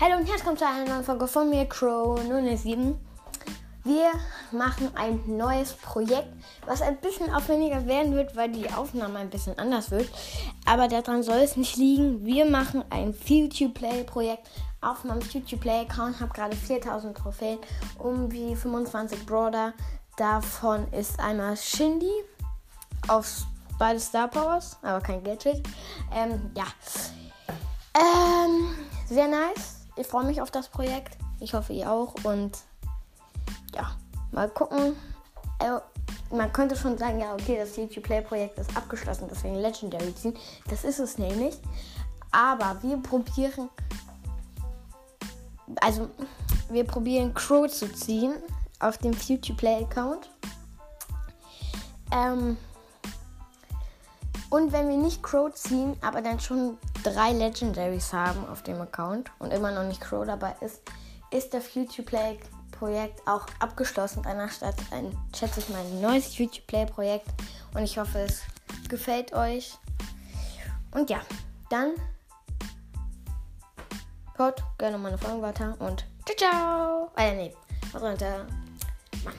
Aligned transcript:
Hallo 0.00 0.12
und 0.12 0.28
herzlich 0.28 0.46
willkommen 0.46 0.58
zu 0.58 0.64
einer 0.64 0.88
neuen 0.88 1.02
Folge 1.02 1.26
von 1.26 1.50
mir, 1.50 1.66
Crow 1.66 2.20
007. 2.20 2.96
Wir 3.82 4.12
machen 4.52 4.92
ein 4.94 5.20
neues 5.26 5.72
Projekt, 5.72 6.28
was 6.64 6.82
ein 6.82 6.98
bisschen 6.98 7.34
aufwendiger 7.34 7.84
werden 7.84 8.14
wird, 8.14 8.36
weil 8.36 8.52
die 8.52 8.70
Aufnahme 8.70 9.18
ein 9.18 9.28
bisschen 9.28 9.58
anders 9.58 9.90
wird. 9.90 10.08
Aber 10.66 10.86
daran 10.86 11.24
soll 11.24 11.38
es 11.38 11.56
nicht 11.56 11.76
liegen. 11.76 12.24
Wir 12.24 12.44
machen 12.44 12.84
ein 12.90 13.12
Future 13.12 13.70
Play 13.70 14.04
Projekt 14.04 14.48
auf 14.80 15.02
meinem 15.02 15.20
Future 15.20 15.60
Play 15.60 15.80
Account. 15.80 16.20
Habe 16.20 16.32
gerade 16.32 16.54
4000 16.54 17.16
Trophäen, 17.16 17.58
um 17.98 18.30
wie 18.30 18.54
25 18.54 19.26
Brawler. 19.26 19.74
Davon 20.16 20.86
ist 20.92 21.18
einmal 21.18 21.56
Shindy 21.56 22.12
auf 23.08 23.42
beide 23.80 23.98
Star 23.98 24.28
Powers, 24.28 24.78
aber 24.80 25.00
kein 25.00 25.24
Gadget. 25.24 25.60
Ähm, 26.14 26.52
ja. 26.54 26.66
Ähm, 27.96 28.68
sehr 29.08 29.26
nice. 29.26 29.77
Ich 29.98 30.06
freue 30.06 30.24
mich 30.24 30.40
auf 30.40 30.50
das 30.50 30.68
Projekt. 30.68 31.18
Ich 31.40 31.54
hoffe, 31.54 31.72
ihr 31.72 31.90
auch. 31.90 32.14
Und 32.24 32.58
ja, 33.74 33.90
mal 34.32 34.48
gucken. 34.48 34.96
Äh, 35.58 35.80
man 36.34 36.52
könnte 36.52 36.76
schon 36.76 36.98
sagen, 36.98 37.20
ja, 37.20 37.32
okay, 37.32 37.56
das 37.58 37.76
YouTube 37.76 38.04
Play 38.04 38.20
Projekt 38.20 38.58
ist 38.58 38.76
abgeschlossen, 38.76 39.28
deswegen 39.30 39.56
Legendary 39.56 40.14
ziehen. 40.14 40.36
Das 40.68 40.84
ist 40.84 40.98
es 40.98 41.18
nämlich. 41.18 41.58
Aber 42.30 42.82
wir 42.82 42.98
probieren. 42.98 43.70
Also, 45.80 46.08
wir 46.70 46.84
probieren 46.84 47.34
Crow 47.34 47.68
zu 47.68 47.92
ziehen 47.92 48.34
auf 48.80 48.98
dem 48.98 49.14
Future 49.14 49.56
Play 49.56 49.84
Account. 49.84 50.30
Ähm, 52.12 52.56
und 54.50 54.72
wenn 54.72 54.88
wir 54.88 54.96
nicht 54.96 55.22
Crow 55.22 55.52
ziehen, 55.52 55.96
aber 56.02 56.22
dann 56.22 56.40
schon 56.40 56.78
drei 57.10 57.32
Legendaries 57.32 58.12
haben 58.12 58.46
auf 58.48 58.62
dem 58.62 58.80
Account 58.80 59.30
und 59.38 59.52
immer 59.52 59.70
noch 59.70 59.84
nicht 59.84 60.00
Crow 60.00 60.26
dabei 60.26 60.54
ist, 60.60 60.82
ist 61.30 61.54
das 61.54 61.66
Future 61.66 62.02
Play 62.02 62.38
Projekt 62.72 63.26
auch 63.26 63.46
abgeschlossen. 63.58 64.22
Danach 64.22 64.50
startet 64.50 64.86
ein, 64.92 65.16
schätze 65.36 65.60
ich 65.60 65.68
mal, 65.68 65.80
ein 65.80 66.00
neues 66.00 66.34
Future 66.34 66.64
Play 66.66 66.86
Projekt 66.86 67.28
und 67.74 67.82
ich 67.82 67.98
hoffe, 67.98 68.20
es 68.20 68.42
gefällt 68.88 69.32
euch. 69.32 69.76
Und 70.92 71.10
ja, 71.10 71.20
dann 71.70 71.92
haut 74.38 74.62
gerne 74.78 74.98
meine 74.98 75.18
Folgen 75.18 75.42
weiter 75.42 75.76
und 75.80 76.06
ciao, 76.24 76.36
ciao. 76.36 77.10
Äh, 77.16 77.34
nee, 77.34 77.54
haut 77.92 78.02
rein, 78.02 78.16
Mann. 79.24 79.34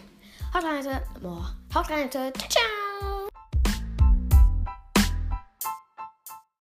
Haut 0.54 0.64
rein, 0.64 1.02
Boah, 1.22 1.56
haut 1.74 1.90
rein, 1.90 2.12
ciao, 2.12 2.32
ciao. 2.32 2.79